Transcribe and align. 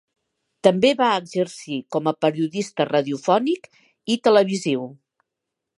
També 0.67 0.89
va 1.01 1.09
exercir 1.23 1.77
com 1.97 2.09
a 2.11 2.15
periodista 2.27 2.89
radiofònic 2.91 3.69
i 4.15 4.21
televisiu. 4.29 4.93